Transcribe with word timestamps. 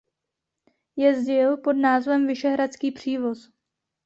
Jezdil 0.95 1.57
pod 1.57 1.73
názvem 1.73 2.27
Vyšehradský 2.27 2.91
přívoz. 2.91 3.49